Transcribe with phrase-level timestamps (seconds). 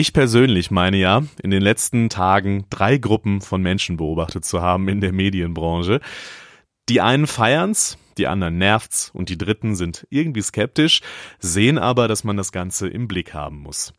[0.00, 4.88] Ich persönlich meine ja, in den letzten Tagen drei Gruppen von Menschen beobachtet zu haben
[4.88, 6.00] in der Medienbranche.
[6.88, 11.02] Die einen feiern's, die anderen nervt's und die dritten sind irgendwie skeptisch,
[11.38, 13.92] sehen aber, dass man das Ganze im Blick haben muss.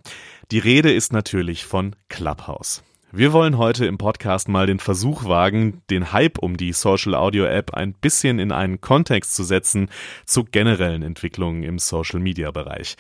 [0.50, 2.82] Die Rede ist natürlich von Clubhouse.
[3.12, 7.46] Wir wollen heute im Podcast mal den Versuch wagen, den Hype um die Social Audio
[7.46, 9.88] App ein bisschen in einen Kontext zu setzen
[10.26, 12.96] zu generellen Entwicklungen im Social Media Bereich.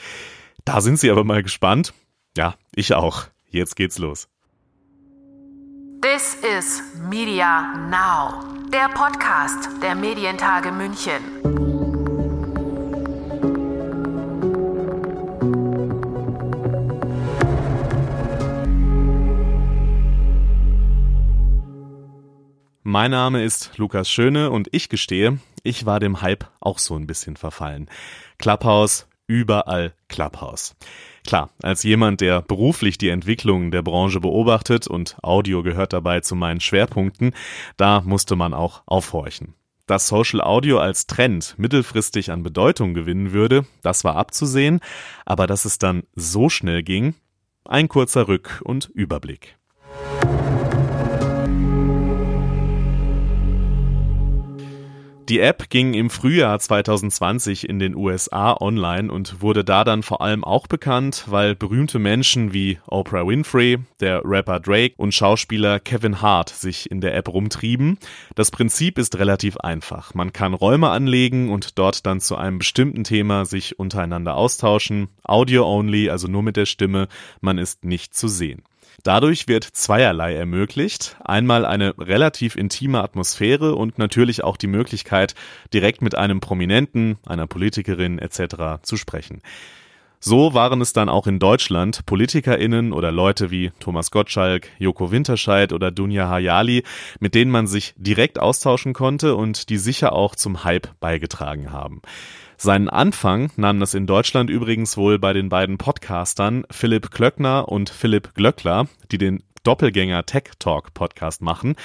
[0.65, 1.95] Da sind Sie aber mal gespannt.
[2.37, 3.25] Ja, ich auch.
[3.49, 4.29] Jetzt geht's los.
[6.01, 11.21] This is Media Now, der Podcast der Medientage München.
[22.83, 27.07] Mein Name ist Lukas Schöne und ich gestehe, ich war dem Hype auch so ein
[27.07, 27.89] bisschen verfallen.
[28.37, 30.75] Clubhouse, überall Clubhouse.
[31.25, 36.35] Klar, als jemand, der beruflich die Entwicklung der Branche beobachtet und Audio gehört dabei zu
[36.35, 37.33] meinen Schwerpunkten,
[37.77, 39.53] da musste man auch aufhorchen.
[39.85, 44.79] Dass Social Audio als Trend mittelfristig an Bedeutung gewinnen würde, das war abzusehen,
[45.25, 47.13] aber dass es dann so schnell ging,
[47.65, 49.57] ein kurzer Rück- und Überblick.
[55.31, 60.19] Die App ging im Frühjahr 2020 in den USA online und wurde da dann vor
[60.19, 66.21] allem auch bekannt, weil berühmte Menschen wie Oprah Winfrey, der Rapper Drake und Schauspieler Kevin
[66.21, 67.97] Hart sich in der App rumtrieben.
[68.35, 70.13] Das Prinzip ist relativ einfach.
[70.15, 75.07] Man kann Räume anlegen und dort dann zu einem bestimmten Thema sich untereinander austauschen.
[75.23, 77.07] Audio only, also nur mit der Stimme.
[77.39, 78.63] Man ist nicht zu sehen.
[79.03, 81.17] Dadurch wird zweierlei ermöglicht.
[81.23, 85.33] Einmal eine relativ intime Atmosphäre und natürlich auch die Möglichkeit,
[85.73, 88.83] direkt mit einem Prominenten, einer Politikerin etc.
[88.83, 89.41] zu sprechen.
[90.23, 95.73] So waren es dann auch in Deutschland PolitikerInnen oder Leute wie Thomas Gottschalk, Joko Winterscheid
[95.73, 96.83] oder Dunja Hayali,
[97.19, 102.03] mit denen man sich direkt austauschen konnte und die sicher auch zum Hype beigetragen haben.
[102.55, 107.89] Seinen Anfang nahm das in Deutschland übrigens wohl bei den beiden Podcastern Philipp Klöckner und
[107.89, 111.75] Philipp Glöckler, die den Doppelgänger Tech Talk Podcast machen.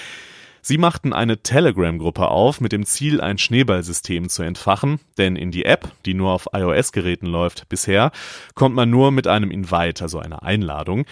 [0.68, 5.64] Sie machten eine Telegram-Gruppe auf mit dem Ziel, ein Schneeballsystem zu entfachen, denn in die
[5.64, 8.10] App, die nur auf iOS-Geräten läuft bisher,
[8.56, 11.04] kommt man nur mit einem Invite, also einer Einladung.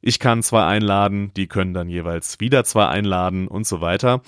[0.00, 4.22] Ich kann zwei einladen, die können dann jeweils wieder zwei einladen und so weiter.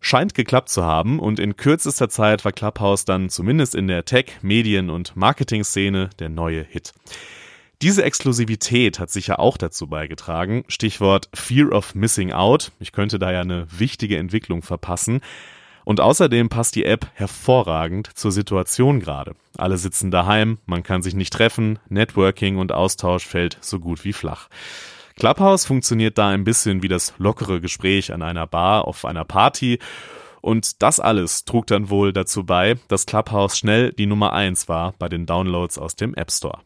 [0.00, 4.38] Scheint geklappt zu haben und in kürzester Zeit war Clubhouse dann zumindest in der Tech-,
[4.40, 6.94] Medien- und Marketing-Szene der neue Hit.
[7.82, 10.62] Diese Exklusivität hat sicher auch dazu beigetragen.
[10.68, 12.70] Stichwort Fear of Missing Out.
[12.78, 15.20] Ich könnte da ja eine wichtige Entwicklung verpassen.
[15.84, 19.34] Und außerdem passt die App hervorragend zur Situation gerade.
[19.56, 24.12] Alle sitzen daheim, man kann sich nicht treffen, Networking und Austausch fällt so gut wie
[24.12, 24.48] flach.
[25.16, 29.80] Clubhouse funktioniert da ein bisschen wie das lockere Gespräch an einer Bar auf einer Party.
[30.40, 34.94] Und das alles trug dann wohl dazu bei, dass Clubhouse schnell die Nummer eins war
[35.00, 36.60] bei den Downloads aus dem App Store.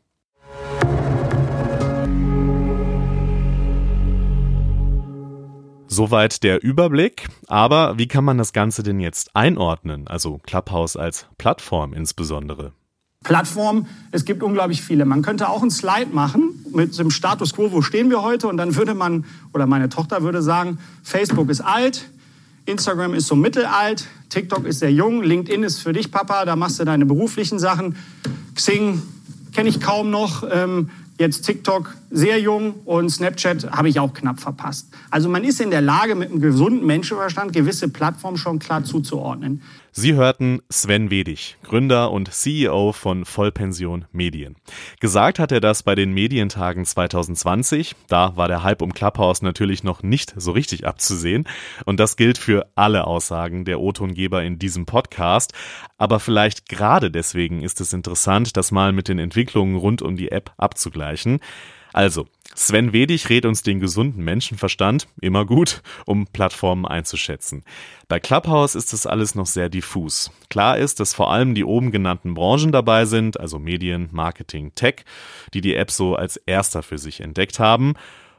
[5.89, 7.29] Soweit der Überblick.
[7.47, 10.09] Aber wie kann man das Ganze denn jetzt einordnen?
[10.09, 12.73] Also Clubhouse als Plattform insbesondere.
[13.23, 15.05] Plattformen, es gibt unglaublich viele.
[15.05, 18.47] Man könnte auch einen Slide machen mit dem Status quo, wo stehen wir heute?
[18.47, 22.09] Und dann würde man, oder meine Tochter würde sagen, Facebook ist alt,
[22.67, 26.79] Instagram ist so mittelalt, TikTok ist sehr jung, LinkedIn ist für dich, Papa, da machst
[26.79, 27.97] du deine beruflichen Sachen.
[28.55, 29.03] Xing
[29.53, 30.45] kenne ich kaum noch.
[30.49, 34.89] Ähm, jetzt TikTok sehr jung und Snapchat habe ich auch knapp verpasst.
[35.11, 39.63] Also man ist in der Lage, mit einem gesunden Menschenverstand gewisse Plattformen schon klar zuzuordnen.
[39.99, 44.57] Sie hörten Sven Wedig, Gründer und CEO von Vollpension Medien.
[45.01, 47.97] Gesagt hat er das bei den Medientagen 2020.
[48.07, 51.49] Da war der Hype um Clubhouse natürlich noch nicht so richtig abzusehen.
[51.87, 55.55] Und das gilt für alle Aussagen der O-Tongeber in diesem Podcast.
[55.97, 60.31] Aber vielleicht gerade deswegen ist es interessant, das mal mit den Entwicklungen rund um die
[60.31, 61.06] App abzugleichen.
[61.93, 67.65] Also, Sven Wedig rät uns den gesunden Menschenverstand, immer gut, um Plattformen einzuschätzen.
[68.09, 70.31] Bei Clubhouse ist das alles noch sehr diffus.
[70.51, 75.05] Klar ist, dass vor allem die oben genannten Branchen dabei sind, also Medien, Marketing, Tech,
[75.55, 77.95] die die App so als erster für sich entdeckt haben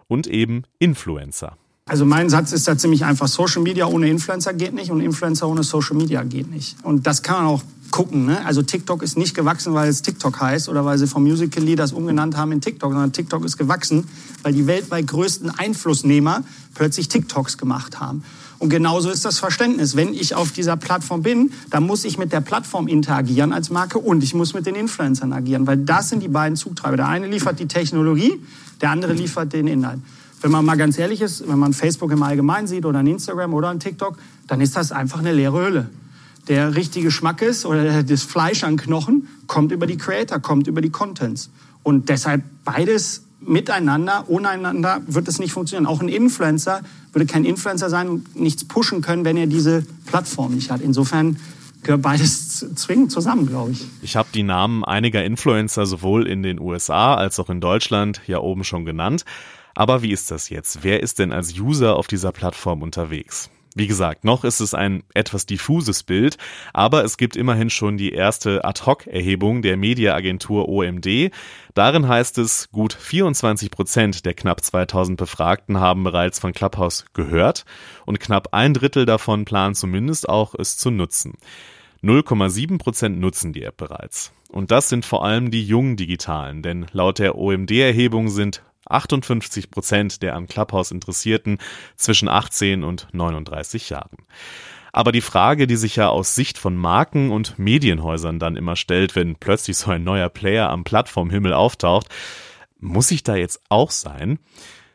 [0.08, 1.58] und eben Influencer.
[1.88, 5.48] Also mein Satz ist da ziemlich einfach, Social Media ohne Influencer geht nicht und Influencer
[5.48, 6.75] ohne Social Media geht nicht.
[6.84, 8.25] Und das kann man auch gucken.
[8.25, 8.45] Ne?
[8.45, 11.94] Also TikTok ist nicht gewachsen, weil es TikTok heißt oder weil sie vom Musical.ly das
[11.94, 14.07] umgenannt haben in TikTok, sondern TikTok ist gewachsen,
[14.44, 16.44] weil die weltweit größten Einflussnehmer
[16.74, 18.24] plötzlich TikToks gemacht haben.
[18.60, 19.95] Und genauso ist das Verständnis.
[19.95, 24.00] Wenn ich auf dieser Plattform bin, dann muss ich mit der Plattform interagieren als Marke
[24.00, 26.98] und ich muss mit den Influencern agieren, weil das sind die beiden Zugtreiber.
[26.98, 28.42] Der eine liefert die Technologie,
[28.81, 30.00] der andere liefert den Inhalt.
[30.42, 33.54] Wenn man mal ganz ehrlich ist, wenn man Facebook im Allgemeinen sieht oder ein Instagram
[33.54, 34.18] oder ein TikTok,
[34.48, 35.89] dann ist das einfach eine leere Höhle.
[36.48, 40.82] Der richtige Geschmack ist oder das Fleisch an Knochen kommt über die Creator, kommt über
[40.82, 41.50] die Contents.
[41.84, 45.86] Und deshalb beides miteinander, ohne einander wird es nicht funktionieren.
[45.86, 50.56] Auch ein Influencer würde kein Influencer sein und nichts pushen können, wenn er diese Plattform
[50.56, 50.82] nicht hat.
[50.82, 51.38] Insofern
[51.84, 53.86] gehört beides zwingend zusammen, glaube ich.
[54.02, 58.40] Ich habe die Namen einiger Influencer sowohl in den USA als auch in Deutschland ja
[58.40, 59.26] oben schon genannt.
[59.76, 60.80] Aber wie ist das jetzt?
[60.82, 63.50] Wer ist denn als User auf dieser Plattform unterwegs?
[63.79, 66.38] Wie gesagt, noch ist es ein etwas diffuses Bild,
[66.74, 71.29] aber es gibt immerhin schon die erste Ad-Hoc-Erhebung der Mediaagentur OMD.
[71.75, 77.65] Darin heißt es, gut 24 Prozent der knapp 2000 Befragten haben bereits von Clubhouse gehört
[78.07, 81.35] und knapp ein Drittel davon planen zumindest auch, es zu nutzen.
[82.01, 84.31] 0,7 Prozent nutzen die App bereits.
[84.50, 90.22] Und das sind vor allem die jungen Digitalen, denn laut der OMD-Erhebung sind 58 Prozent
[90.22, 91.57] der an Clubhouse Interessierten
[91.95, 94.18] zwischen 18 und 39 Jahren.
[94.92, 99.16] Aber die Frage, die sich ja aus Sicht von Marken und Medienhäusern dann immer stellt,
[99.16, 102.07] wenn plötzlich so ein neuer Player am Plattformhimmel auftaucht,
[102.80, 104.39] muss ich da jetzt auch sein?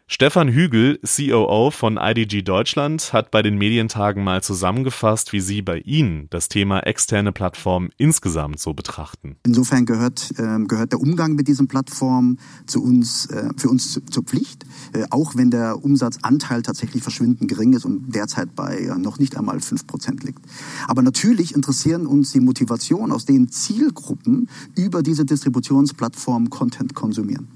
[0.06, 5.78] Stefan Hügel, COO von IDG Deutschland, hat bei den Medientagen mal zusammengefasst, wie Sie bei
[5.78, 9.36] Ihnen das Thema externe Plattformen insgesamt so betrachten.
[9.46, 14.04] Insofern gehört, äh, gehört der Umgang mit diesen Plattformen zu uns, äh, für uns zu,
[14.04, 19.18] zur Pflicht, äh, auch wenn der Umsatzanteil tatsächlich verschwindend gering ist und derzeit bei noch
[19.18, 20.40] nicht einmal fünf Prozent liegt.
[20.88, 27.48] Aber natürlich interessieren uns die Motivation, aus denen Zielgruppen über diese Distributionsplattform Content konsumieren.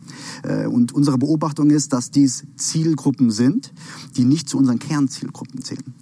[0.42, 3.72] Äh, und unsere Beobachtung ist, dass dies Zielgruppen sind,
[4.16, 5.94] die nicht zu unseren Kernzielgruppen zählen.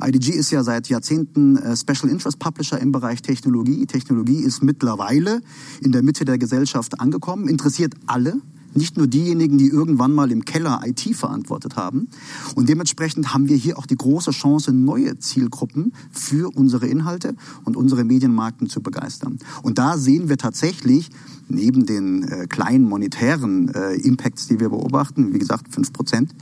[0.00, 3.86] IDG ist ja seit Jahrzehnten äh, Special Interest Publisher im Bereich Technologie.
[3.86, 5.40] Technologie ist mittlerweile
[5.80, 8.40] in der Mitte der Gesellschaft angekommen, interessiert alle,
[8.76, 12.08] nicht nur diejenigen, die irgendwann mal im Keller IT verantwortet haben.
[12.54, 17.34] Und dementsprechend haben wir hier auch die große Chance, neue Zielgruppen für unsere Inhalte
[17.64, 19.38] und unsere Medienmarken zu begeistern.
[19.62, 21.10] Und da sehen wir tatsächlich
[21.48, 26.34] neben den äh, kleinen monetären äh, Impacts, die wir beobachten, wie gesagt, fünf Prozent,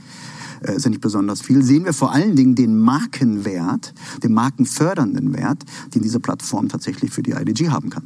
[0.61, 3.93] äh, ist ja nicht besonders viel, sehen wir vor allen Dingen den Markenwert,
[4.23, 5.63] den markenfördernden Wert,
[5.93, 8.03] den diese Plattform tatsächlich für die IDG haben kann.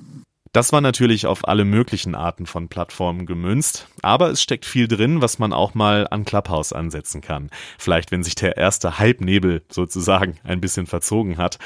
[0.54, 5.22] Das war natürlich auf alle möglichen Arten von Plattformen gemünzt, aber es steckt viel drin,
[5.22, 7.50] was man auch mal an Clubhouse ansetzen kann.
[7.78, 11.58] Vielleicht, wenn sich der erste Halbnebel sozusagen ein bisschen verzogen hat.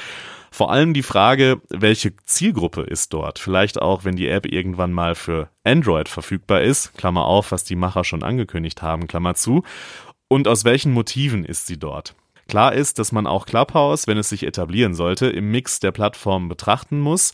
[0.50, 3.38] Vor allem die Frage, welche Zielgruppe ist dort?
[3.38, 7.76] Vielleicht auch, wenn die App irgendwann mal für Android verfügbar ist, Klammer auf, was die
[7.76, 9.62] Macher schon angekündigt haben, Klammer zu.
[10.28, 12.14] Und aus welchen Motiven ist sie dort?
[12.48, 16.50] Klar ist, dass man auch Clubhouse, wenn es sich etablieren sollte, im Mix der Plattformen
[16.50, 17.32] betrachten muss.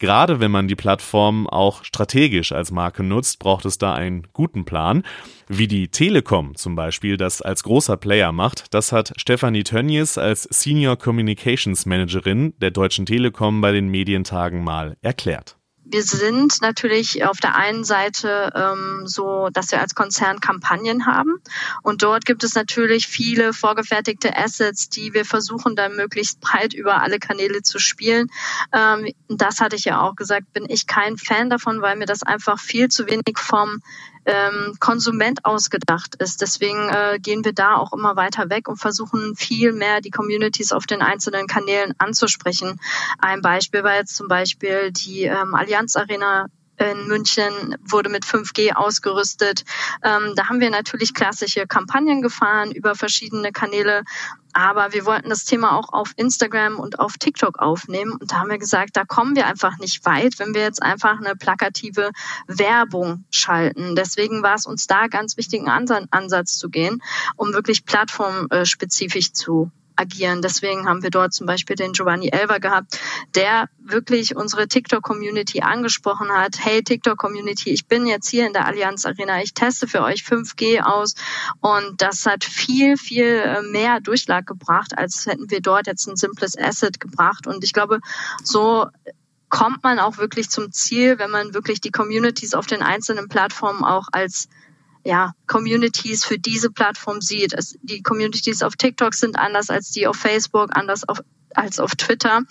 [0.00, 4.64] Gerade wenn man die Plattform auch strategisch als Marke nutzt, braucht es da einen guten
[4.64, 5.02] Plan.
[5.46, 10.44] Wie die Telekom zum Beispiel das als großer Player macht, das hat Stefanie Tönnies als
[10.44, 15.59] Senior Communications Managerin der Deutschen Telekom bei den Medientagen mal erklärt
[15.90, 21.40] wir sind natürlich auf der einen Seite ähm, so, dass wir als Konzern Kampagnen haben.
[21.82, 27.02] Und dort gibt es natürlich viele vorgefertigte Assets, die wir versuchen dann möglichst breit über
[27.02, 28.28] alle Kanäle zu spielen.
[28.72, 32.22] Ähm, das hatte ich ja auch gesagt, bin ich kein Fan davon, weil mir das
[32.22, 33.82] einfach viel zu wenig vom
[34.26, 36.40] ähm, Konsument ausgedacht ist.
[36.40, 40.72] Deswegen äh, gehen wir da auch immer weiter weg und versuchen viel mehr die Communities
[40.72, 42.80] auf den einzelnen Kanälen anzusprechen.
[43.18, 46.46] Ein Beispiel war jetzt zum Beispiel die ähm, Allianz Arena
[46.80, 49.64] in München wurde mit 5G ausgerüstet.
[50.02, 54.02] Ähm, da haben wir natürlich klassische Kampagnen gefahren über verschiedene Kanäle.
[54.52, 58.12] Aber wir wollten das Thema auch auf Instagram und auf TikTok aufnehmen.
[58.12, 61.18] Und da haben wir gesagt, da kommen wir einfach nicht weit, wenn wir jetzt einfach
[61.18, 62.10] eine plakative
[62.48, 63.94] Werbung schalten.
[63.94, 67.02] Deswegen war es uns da ganz wichtig, einen Ansatz zu gehen,
[67.36, 70.42] um wirklich plattformspezifisch zu agieren.
[70.42, 72.98] Deswegen haben wir dort zum Beispiel den Giovanni Elver gehabt,
[73.34, 76.56] der wirklich unsere TikTok-Community angesprochen hat.
[76.58, 80.80] Hey TikTok-Community, ich bin jetzt hier in der Allianz Arena, ich teste für euch 5G
[80.80, 81.14] aus
[81.60, 86.16] und das hat viel, viel äh, mehr Durchschlag gebracht, als hätten wir dort jetzt ein
[86.16, 87.46] simples Asset gebracht.
[87.46, 88.00] Und ich glaube,
[88.42, 88.86] so
[89.50, 93.84] kommt man auch wirklich zum Ziel, wenn man wirklich die Communities auf den einzelnen Plattformen
[93.84, 94.48] auch als
[95.04, 97.52] ja, Communities für diese Plattform sieht.
[97.52, 101.22] Es, die Communities auf TikTok sind anders als die auf Facebook, anders auf,
[101.54, 102.42] als auf Twitter.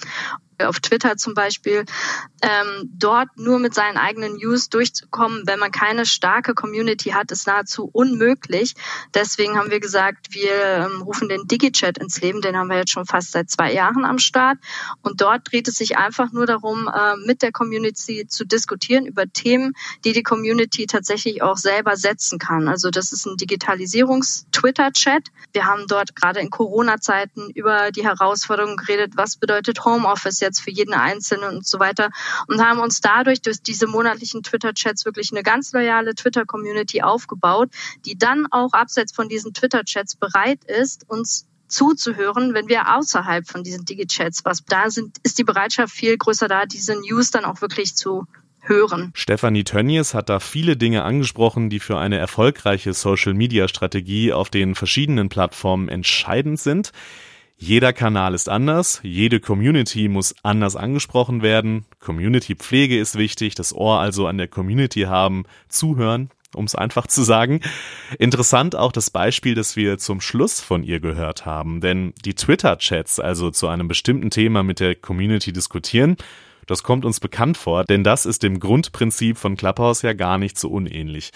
[0.67, 1.85] Auf Twitter zum Beispiel,
[2.41, 7.47] ähm, dort nur mit seinen eigenen News durchzukommen, wenn man keine starke Community hat, ist
[7.47, 8.75] nahezu unmöglich.
[9.13, 12.91] Deswegen haben wir gesagt, wir ähm, rufen den DigiChat ins Leben, den haben wir jetzt
[12.91, 14.57] schon fast seit zwei Jahren am Start.
[15.01, 19.25] Und dort dreht es sich einfach nur darum, äh, mit der Community zu diskutieren über
[19.27, 19.73] Themen,
[20.05, 22.67] die die Community tatsächlich auch selber setzen kann.
[22.67, 25.29] Also das ist ein Digitalisierungs-Twitter-Chat.
[25.53, 30.71] Wir haben dort gerade in Corona-Zeiten über die Herausforderungen geredet, was bedeutet Homeoffice jetzt für
[30.71, 32.09] jeden Einzelnen und so weiter
[32.47, 37.69] und haben uns dadurch durch diese monatlichen Twitter-Chats wirklich eine ganz loyale Twitter-Community aufgebaut,
[38.05, 43.63] die dann auch abseits von diesen Twitter-Chats bereit ist, uns zuzuhören, wenn wir außerhalb von
[43.63, 47.61] diesen Digi-Chats was da sind, ist die Bereitschaft viel größer da, diese News dann auch
[47.61, 48.25] wirklich zu
[48.61, 49.11] hören.
[49.15, 55.29] Stefanie Tönnies hat da viele Dinge angesprochen, die für eine erfolgreiche Social-Media-Strategie auf den verschiedenen
[55.29, 56.91] Plattformen entscheidend sind.
[57.61, 63.99] Jeder Kanal ist anders, jede Community muss anders angesprochen werden, Community-Pflege ist wichtig, das Ohr
[63.99, 67.59] also an der Community haben, zuhören, um es einfach zu sagen.
[68.17, 73.19] Interessant auch das Beispiel, das wir zum Schluss von ihr gehört haben, denn die Twitter-Chats,
[73.19, 76.15] also zu einem bestimmten Thema mit der Community diskutieren,
[76.65, 80.57] das kommt uns bekannt vor, denn das ist dem Grundprinzip von Clubhouse ja gar nicht
[80.57, 81.31] so unähnlich.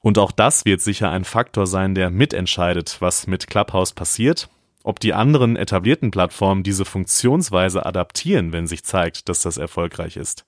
[0.00, 4.50] Und auch das wird sicher ein Faktor sein, der mitentscheidet, was mit Clubhouse passiert.
[4.84, 10.44] Ob die anderen etablierten Plattformen diese Funktionsweise adaptieren, wenn sich zeigt, dass das erfolgreich ist.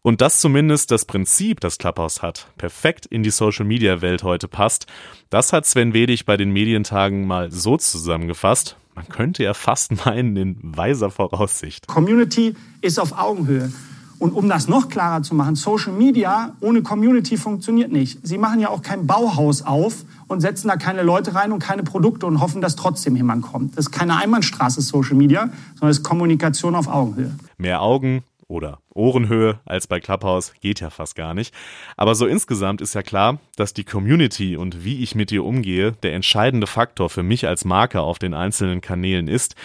[0.00, 4.86] Und dass zumindest das Prinzip, das Clubhouse hat, perfekt in die Social-Media-Welt heute passt,
[5.30, 8.76] das hat Sven Wedig bei den Medientagen mal so zusammengefasst.
[8.94, 11.86] Man könnte ja fast meinen, in weiser Voraussicht.
[11.86, 13.70] Community ist auf Augenhöhe.
[14.18, 18.26] Und um das noch klarer zu machen, Social Media ohne Community funktioniert nicht.
[18.26, 21.82] Sie machen ja auch kein Bauhaus auf und setzen da keine Leute rein und keine
[21.82, 23.76] Produkte und hoffen, dass trotzdem jemand kommt.
[23.76, 27.32] Das ist keine Einbahnstraße Social Media, sondern es ist Kommunikation auf Augenhöhe.
[27.58, 31.54] Mehr Augen, oder Ohrenhöhe als bei Clubhouse geht ja fast gar nicht.
[31.96, 35.92] Aber so insgesamt ist ja klar, dass die Community und wie ich mit ihr umgehe
[36.02, 39.56] der entscheidende Faktor für mich als Marker auf den einzelnen Kanälen ist.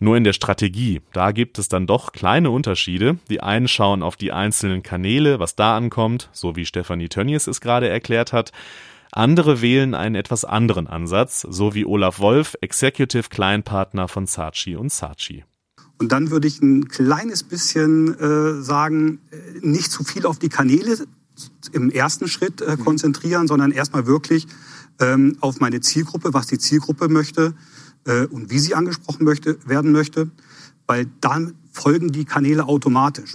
[0.00, 3.18] Nur in der Strategie, da gibt es dann doch kleine Unterschiede.
[3.30, 7.60] Die einen schauen auf die einzelnen Kanäle, was da ankommt, so wie Stefanie Tönnies es
[7.60, 8.50] gerade erklärt hat.
[9.14, 14.90] Andere wählen einen etwas anderen Ansatz, so wie Olaf Wolf, Executive Kleinpartner von Saatchi und
[14.90, 15.44] Saatchi.
[15.98, 20.48] Und dann würde ich ein kleines bisschen äh, sagen, äh, nicht zu viel auf die
[20.48, 20.96] Kanäle
[21.72, 22.84] im ersten Schritt äh, mhm.
[22.84, 24.46] konzentrieren, sondern erstmal wirklich
[24.98, 27.54] ähm, auf meine Zielgruppe, was die Zielgruppe möchte
[28.06, 30.30] äh, und wie sie angesprochen möchte, werden möchte,
[30.86, 33.34] weil dann folgen die Kanäle automatisch.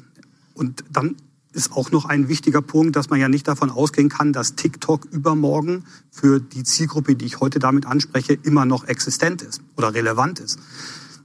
[0.56, 1.16] Und dann
[1.54, 5.06] ist auch noch ein wichtiger Punkt, dass man ja nicht davon ausgehen kann, dass TikTok
[5.06, 10.40] übermorgen für die Zielgruppe, die ich heute damit anspreche, immer noch existent ist oder relevant
[10.40, 10.60] ist.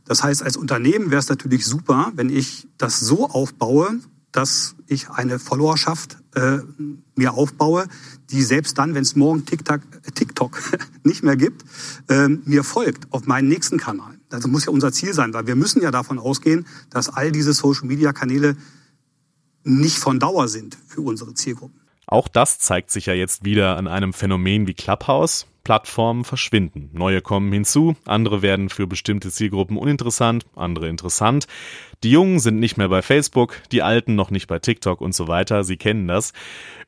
[0.04, 4.00] Das heißt, als Unternehmen wäre es natürlich super, wenn ich das so aufbaue,
[4.32, 6.58] dass ich eine Followerschaft äh,
[7.14, 7.86] mir aufbaue,
[8.30, 9.80] die selbst dann, wenn es morgen TikTok,
[10.14, 10.58] TikTok
[11.04, 11.64] nicht mehr gibt,
[12.08, 14.18] äh, mir folgt auf meinen nächsten Kanal.
[14.30, 17.52] Das muss ja unser Ziel sein, weil wir müssen ja davon ausgehen, dass all diese
[17.52, 18.56] Social-Media-Kanäle
[19.64, 21.80] nicht von Dauer sind für unsere Zielgruppen.
[22.06, 25.46] Auch das zeigt sich ja jetzt wieder an einem Phänomen wie Clubhouse.
[25.64, 26.90] Plattformen verschwinden.
[26.92, 31.46] Neue kommen hinzu, andere werden für bestimmte Zielgruppen uninteressant, andere interessant.
[32.02, 35.28] Die Jungen sind nicht mehr bei Facebook, die Alten noch nicht bei TikTok und so
[35.28, 35.62] weiter.
[35.62, 36.32] Sie kennen das.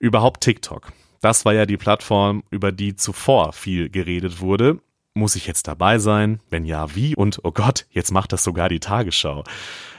[0.00, 0.92] Überhaupt TikTok.
[1.20, 4.80] Das war ja die Plattform, über die zuvor viel geredet wurde.
[5.16, 6.40] Muss ich jetzt dabei sein?
[6.50, 7.14] Wenn ja, wie?
[7.14, 9.44] Und oh Gott, jetzt macht das sogar die Tagesschau.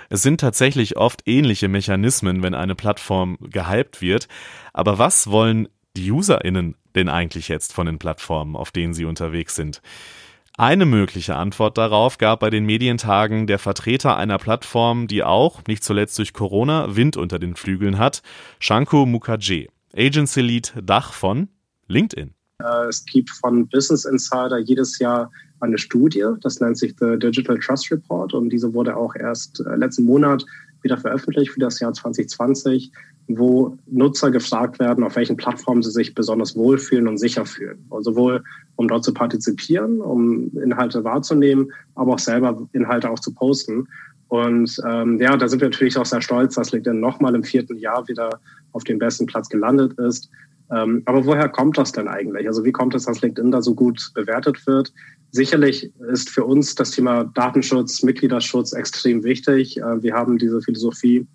[0.10, 4.28] Es sind tatsächlich oft ähnliche Mechanismen, wenn eine Plattform gehypt wird.
[4.74, 9.56] Aber was wollen die UserInnen denn eigentlich jetzt von den Plattformen, auf denen sie unterwegs
[9.56, 9.82] sind?
[10.58, 15.84] Eine mögliche Antwort darauf gab bei den Medientagen der Vertreter einer Plattform, die auch, nicht
[15.84, 18.22] zuletzt durch Corona, Wind unter den Flügeln hat,
[18.60, 21.48] Shanko Mukherjee, Agency Lead Dach von
[21.88, 22.35] LinkedIn.
[22.62, 27.58] Äh, es gibt von Business Insider jedes Jahr eine Studie, das nennt sich The Digital
[27.60, 30.46] Trust Report und diese wurde auch erst äh, letzten Monat
[30.82, 32.92] wieder veröffentlicht für das Jahr 2020
[33.28, 37.84] wo Nutzer gefragt werden, auf welchen Plattformen sie sich besonders wohlfühlen und sicher fühlen.
[37.90, 38.44] Also sowohl
[38.76, 43.88] um dort zu partizipieren, um Inhalte wahrzunehmen, aber auch selber Inhalte auch zu posten.
[44.28, 47.78] Und ähm, ja, da sind wir natürlich auch sehr stolz, dass LinkedIn nochmal im vierten
[47.78, 48.40] Jahr wieder
[48.74, 50.30] auf dem besten Platz gelandet ist.
[50.72, 52.48] Ähm, aber woher kommt das denn eigentlich?
[52.48, 54.92] Also wie kommt es, dass LinkedIn da so gut bewertet wird?
[55.32, 59.78] Sicherlich ist für uns das Thema Datenschutz, Mitgliederschutz extrem wichtig.
[59.78, 61.28] Äh, wir haben diese Philosophie,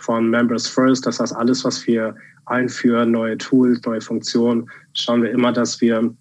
[0.00, 1.06] von Members First.
[1.06, 2.14] Das heißt, alles, was wir
[2.46, 6.14] einführen, neue Tools, neue Funktionen, schauen wir immer, dass wir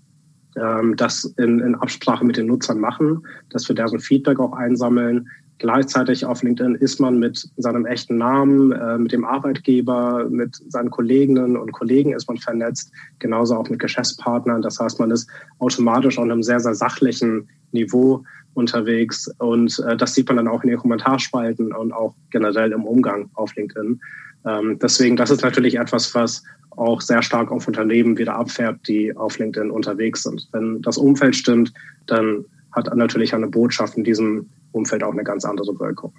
[0.55, 5.27] ähm, das in, in Absprache mit den Nutzern machen, dass wir deren Feedback auch einsammeln,
[5.60, 10.92] Gleichzeitig auf LinkedIn ist man mit seinem echten Namen, äh, mit dem Arbeitgeber, mit seinen
[10.92, 14.62] Kolleginnen und Kollegen ist man vernetzt, genauso auch mit Geschäftspartnern.
[14.62, 15.28] Das heißt, man ist
[15.60, 18.24] automatisch auf einem sehr, sehr sachlichen Niveau
[18.54, 22.86] unterwegs und äh, das sieht man dann auch in den Kommentarspalten und auch generell im
[22.86, 24.00] Umgang auf LinkedIn.
[24.46, 29.16] Ähm, deswegen, das ist natürlich etwas, was auch sehr stark auf Unternehmen wieder abfärbt, die
[29.16, 30.48] auf LinkedIn unterwegs sind.
[30.52, 31.74] Wenn das Umfeld stimmt,
[32.06, 36.13] dann hat natürlich eine Botschaft in diesem Umfeld auch eine ganz andere Wirkung.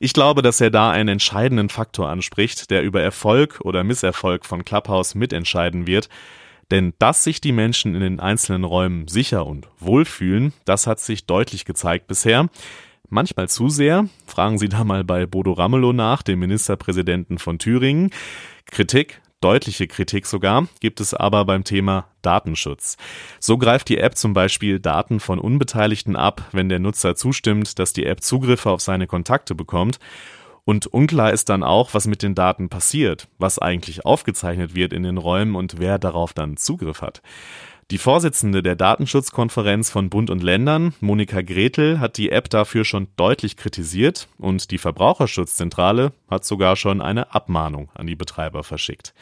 [0.00, 4.64] Ich glaube, dass er da einen entscheidenden Faktor anspricht, der über Erfolg oder Misserfolg von
[4.64, 6.08] Clubhouse mitentscheiden wird.
[6.70, 11.00] Denn dass sich die Menschen in den einzelnen Räumen sicher und wohl fühlen, das hat
[11.00, 12.48] sich deutlich gezeigt bisher.
[13.08, 14.08] Manchmal zu sehr.
[14.26, 18.10] Fragen Sie da mal bei Bodo Ramelow nach, dem Ministerpräsidenten von Thüringen.
[18.66, 22.96] Kritik Deutliche Kritik sogar gibt es aber beim Thema Datenschutz.
[23.38, 27.92] So greift die App zum Beispiel Daten von Unbeteiligten ab, wenn der Nutzer zustimmt, dass
[27.92, 30.00] die App Zugriffe auf seine Kontakte bekommt.
[30.64, 35.04] Und unklar ist dann auch, was mit den Daten passiert, was eigentlich aufgezeichnet wird in
[35.04, 37.22] den Räumen und wer darauf dann Zugriff hat.
[37.90, 43.08] Die Vorsitzende der Datenschutzkonferenz von Bund und Ländern, Monika Gretel, hat die App dafür schon
[43.16, 49.14] deutlich kritisiert und die Verbraucherschutzzentrale hat sogar schon eine Abmahnung an die Betreiber verschickt.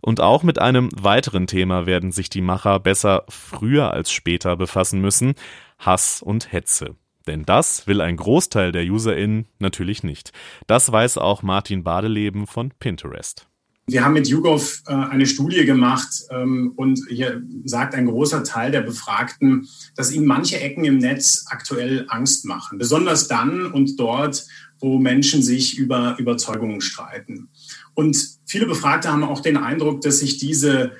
[0.00, 5.00] Und auch mit einem weiteren Thema werden sich die Macher besser früher als später befassen
[5.00, 5.34] müssen,
[5.80, 6.94] Hass und Hetze.
[7.26, 10.30] Denn das will ein Großteil der UserInnen natürlich nicht.
[10.68, 13.48] Das weiß auch Martin Badeleben von Pinterest.
[13.88, 18.70] Wir haben mit YouGov äh, eine Studie gemacht ähm, und hier sagt ein großer Teil
[18.70, 19.66] der Befragten,
[19.96, 22.78] dass ihnen manche Ecken im Netz aktuell Angst machen.
[22.78, 24.46] Besonders dann und dort,
[24.78, 27.48] wo Menschen sich über Überzeugungen streiten.
[27.94, 30.92] Und viele Befragte haben auch den Eindruck, dass sich diese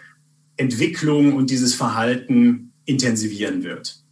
[0.56, 4.02] Entwicklung und dieses Verhalten intensivieren wird.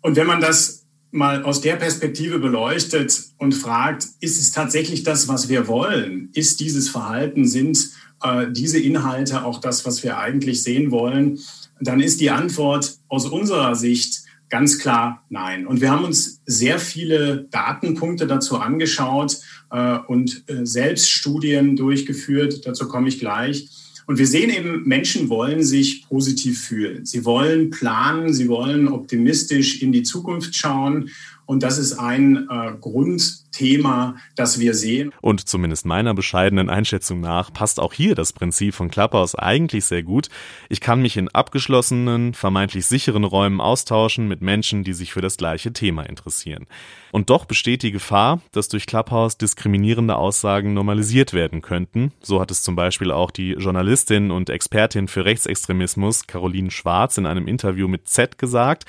[0.00, 5.28] Und wenn man das mal aus der Perspektive beleuchtet und fragt, ist es tatsächlich das,
[5.28, 6.30] was wir wollen?
[6.32, 7.90] Ist dieses Verhalten, sind
[8.22, 11.38] äh, diese Inhalte auch das, was wir eigentlich sehen wollen,
[11.80, 15.66] dann ist die Antwort aus unserer Sicht ganz klar nein.
[15.66, 19.38] Und wir haben uns sehr viele Datenpunkte dazu angeschaut
[19.70, 22.66] äh, und äh, selbst Studien durchgeführt.
[22.66, 23.68] Dazu komme ich gleich.
[24.06, 27.06] Und wir sehen eben, Menschen wollen sich positiv fühlen.
[27.06, 31.08] Sie wollen planen, sie wollen optimistisch in die Zukunft schauen.
[31.46, 35.12] Und das ist ein äh, Grundthema, das wir sehen.
[35.20, 40.02] Und zumindest meiner bescheidenen Einschätzung nach passt auch hier das Prinzip von Clubhouse eigentlich sehr
[40.02, 40.28] gut.
[40.68, 45.36] Ich kann mich in abgeschlossenen, vermeintlich sicheren Räumen austauschen mit Menschen, die sich für das
[45.36, 46.66] gleiche Thema interessieren.
[47.10, 52.12] Und doch besteht die Gefahr, dass durch Clubhouse diskriminierende Aussagen normalisiert werden könnten.
[52.22, 57.26] So hat es zum Beispiel auch die Journalistin und Expertin für Rechtsextremismus Caroline Schwarz in
[57.26, 58.86] einem Interview mit Z gesagt.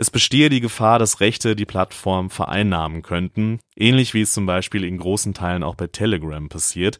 [0.00, 4.82] Es bestehe die Gefahr, dass Rechte die Plattform vereinnahmen könnten, ähnlich wie es zum Beispiel
[4.82, 6.98] in großen Teilen auch bei Telegram passiert.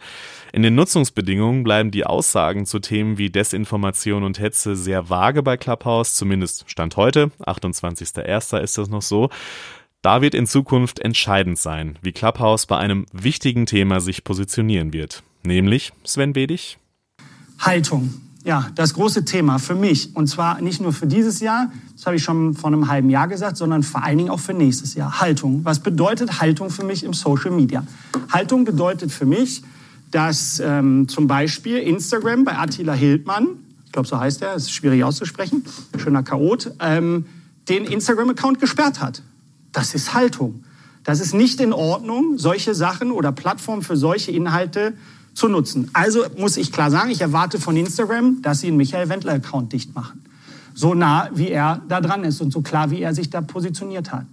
[0.52, 5.56] In den Nutzungsbedingungen bleiben die Aussagen zu Themen wie Desinformation und Hetze sehr vage bei
[5.56, 8.60] Clubhouse, zumindest Stand heute, 28.01.
[8.60, 9.30] ist das noch so.
[10.02, 15.22] Da wird in Zukunft entscheidend sein, wie Clubhouse bei einem wichtigen Thema sich positionieren wird.
[15.42, 16.76] Nämlich, Sven Bedig?
[17.60, 20.16] Haltung ja, das große Thema für mich.
[20.16, 23.29] Und zwar nicht nur für dieses Jahr, das habe ich schon vor einem halben Jahr
[23.29, 25.20] gesagt, sondern vor allen Dingen auch für nächstes Jahr.
[25.20, 25.61] Haltung.
[25.64, 27.85] Was bedeutet Haltung für mich im Social Media?
[28.33, 29.62] Haltung bedeutet für mich,
[30.11, 33.48] dass ähm, zum Beispiel Instagram bei Attila Hildmann,
[33.87, 35.64] ich glaube, so heißt er, ist schwierig auszusprechen,
[35.98, 37.26] schöner Chaot, ähm,
[37.68, 39.22] den Instagram-Account gesperrt hat.
[39.72, 40.64] Das ist Haltung.
[41.05, 44.94] Das ist nicht in Ordnung, solche Sachen oder Plattformen für solche Inhalte
[45.40, 45.88] zu nutzen.
[45.94, 49.94] Also muss ich klar sagen, ich erwarte von Instagram, dass sie einen Michael Wendler-Account dicht
[49.94, 50.22] machen.
[50.74, 54.12] So nah, wie er da dran ist und so klar, wie er sich da positioniert
[54.12, 54.26] hat.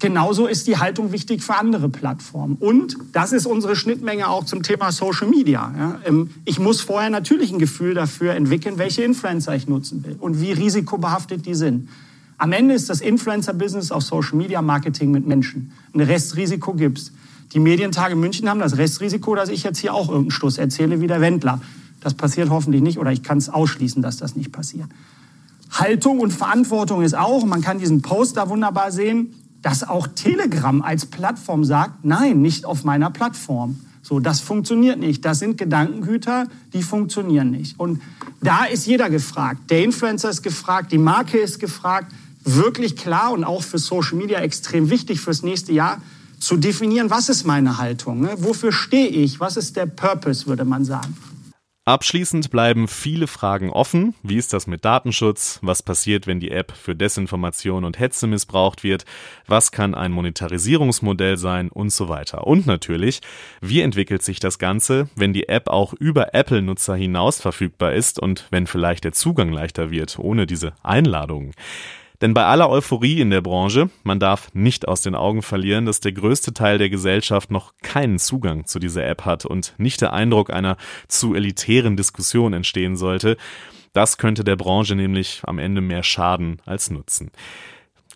[0.00, 2.56] Genauso ist die Haltung wichtig für andere Plattformen.
[2.60, 5.98] Und das ist unsere Schnittmenge auch zum Thema Social Media.
[6.06, 10.40] Ähm, ich muss vorher natürlich ein Gefühl dafür entwickeln, welche Influencer ich nutzen will und
[10.40, 11.90] wie risikobehaftet die sind.
[12.38, 15.72] Am Ende ist das Influencer-Business auf Social Media Marketing mit Menschen.
[15.92, 17.12] Ein Restrisiko gibt's.
[17.52, 21.06] Die Medientage München haben das Restrisiko, dass ich jetzt hier auch irgendeinen Schluss erzähle wie
[21.06, 21.60] der Wendler.
[22.00, 24.88] Das passiert hoffentlich nicht oder ich kann es ausschließen, dass das nicht passiert.
[25.70, 30.82] Haltung und Verantwortung ist auch, man kann diesen Post da wunderbar sehen, dass auch Telegram
[30.82, 33.80] als Plattform sagt, nein, nicht auf meiner Plattform.
[34.02, 35.24] So, das funktioniert nicht.
[35.24, 37.78] Das sind Gedankengüter, die funktionieren nicht.
[37.78, 38.00] Und
[38.40, 39.70] da ist jeder gefragt.
[39.70, 42.12] Der Influencer ist gefragt, die Marke ist gefragt.
[42.44, 46.00] Wirklich klar und auch für Social Media extrem wichtig fürs nächste Jahr
[46.40, 48.34] zu definieren, was ist meine Haltung, ne?
[48.38, 51.16] wofür stehe ich, was ist der Purpose, würde man sagen.
[51.88, 54.14] Abschließend bleiben viele Fragen offen.
[54.22, 55.58] Wie ist das mit Datenschutz?
[55.62, 59.06] Was passiert, wenn die App für Desinformation und Hetze missbraucht wird?
[59.46, 61.70] Was kann ein Monetarisierungsmodell sein?
[61.70, 62.46] Und so weiter.
[62.46, 63.20] Und natürlich,
[63.62, 68.48] wie entwickelt sich das Ganze, wenn die App auch über Apple-Nutzer hinaus verfügbar ist und
[68.50, 71.54] wenn vielleicht der Zugang leichter wird, ohne diese Einladungen?
[72.20, 76.00] Denn bei aller Euphorie in der Branche, man darf nicht aus den Augen verlieren, dass
[76.00, 80.12] der größte Teil der Gesellschaft noch keinen Zugang zu dieser App hat und nicht der
[80.12, 80.76] Eindruck einer
[81.06, 83.36] zu elitären Diskussion entstehen sollte.
[83.92, 87.30] Das könnte der Branche nämlich am Ende mehr schaden als nutzen.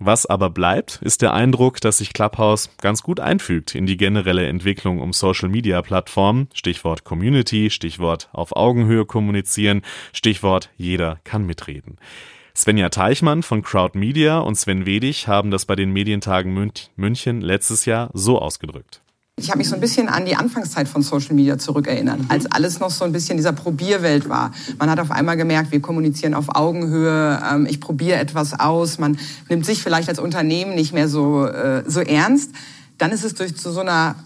[0.00, 4.46] Was aber bleibt, ist der Eindruck, dass sich Clubhouse ganz gut einfügt in die generelle
[4.48, 6.48] Entwicklung um Social Media Plattformen.
[6.54, 11.98] Stichwort Community, Stichwort auf Augenhöhe kommunizieren, Stichwort jeder kann mitreden.
[12.54, 17.86] Svenja Teichmann von Crowd Media und Sven Wedig haben das bei den Medientagen München letztes
[17.86, 19.00] Jahr so ausgedrückt.
[19.36, 22.78] Ich habe mich so ein bisschen an die Anfangszeit von Social Media zurückerinnert, als alles
[22.80, 24.52] noch so ein bisschen dieser Probierwelt war.
[24.78, 29.18] Man hat auf einmal gemerkt, wir kommunizieren auf Augenhöhe, ähm, ich probiere etwas aus, man
[29.48, 32.50] nimmt sich vielleicht als Unternehmen nicht mehr so, äh, so ernst.
[32.98, 34.16] Dann ist es durch zu so einer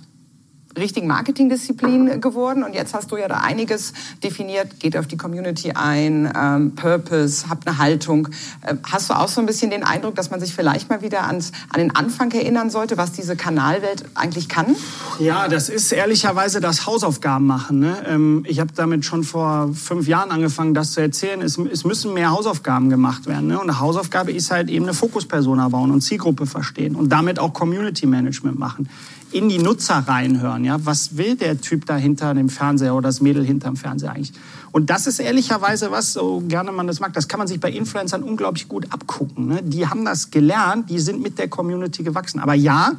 [0.76, 2.62] richtigen Marketingdisziplin geworden.
[2.62, 7.48] Und jetzt hast du ja da einiges definiert, geht auf die Community ein, ähm, Purpose,
[7.48, 8.28] habt eine Haltung.
[8.62, 11.26] Äh, hast du auch so ein bisschen den Eindruck, dass man sich vielleicht mal wieder
[11.26, 14.76] ans, an den Anfang erinnern sollte, was diese Kanalwelt eigentlich kann?
[15.18, 17.78] Ja, das ist ehrlicherweise das Hausaufgaben machen.
[17.78, 17.96] Ne?
[18.06, 21.40] Ähm, ich habe damit schon vor fünf Jahren angefangen, das zu erzählen.
[21.42, 23.48] Es, es müssen mehr Hausaufgaben gemacht werden.
[23.48, 23.58] Ne?
[23.58, 27.52] Und eine Hausaufgabe ist halt eben eine Fokuspersona bauen und Zielgruppe verstehen und damit auch
[27.52, 28.88] Community Management machen
[29.32, 30.64] in die Nutzer reinhören.
[30.66, 34.32] Ja, was will der Typ da hinter dem Fernseher oder das Mädel hinterm Fernseher eigentlich?
[34.72, 37.70] Und das ist ehrlicherweise was, so gerne man das mag, das kann man sich bei
[37.70, 39.46] Influencern unglaublich gut abgucken.
[39.46, 39.62] Ne?
[39.62, 42.40] Die haben das gelernt, die sind mit der Community gewachsen.
[42.40, 42.94] Aber ja,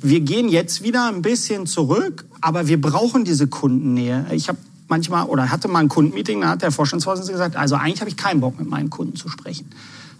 [0.00, 4.26] wir gehen jetzt wieder ein bisschen zurück, aber wir brauchen diese Kundennähe.
[4.30, 8.00] Ich habe manchmal oder hatte mal ein Kundenmeeting, da hat der Vorstandsvorsitzende gesagt, also eigentlich
[8.00, 9.68] habe ich keinen Bock mit meinen Kunden zu sprechen.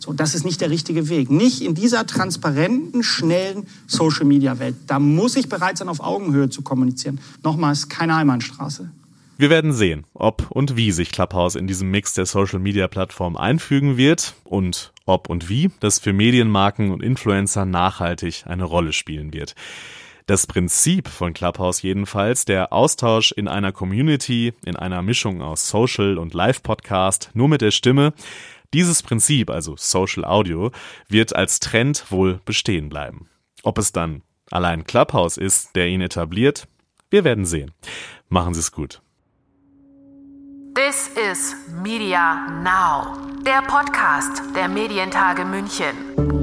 [0.01, 1.31] So, das ist nicht der richtige Weg.
[1.31, 4.75] Nicht in dieser transparenten, schnellen Social-Media-Welt.
[4.87, 7.21] Da muss ich bereit sein, auf Augenhöhe zu kommunizieren.
[7.45, 8.91] Nochmals, keine Einbahnstraße.
[9.37, 14.35] Wir werden sehen, ob und wie sich Clubhouse in diesem Mix der Social-Media-Plattform einfügen wird
[14.45, 19.55] und ob und wie das für Medienmarken und Influencer nachhaltig eine Rolle spielen wird.
[20.27, 26.19] Das Prinzip von Clubhouse jedenfalls, der Austausch in einer Community, in einer Mischung aus Social
[26.19, 28.13] und Live-Podcast, nur mit der Stimme,
[28.75, 30.71] dieses Prinzip, also Social Audio,
[31.09, 33.29] wird als Trend wohl bestehen bleiben.
[33.63, 36.67] Ob es dann allein Clubhouse ist, der ihn etabliert,
[37.11, 37.73] wir werden sehen.
[38.29, 39.03] Machen Sie es gut.
[40.75, 46.40] This is Media Now, der Podcast der Medientage München.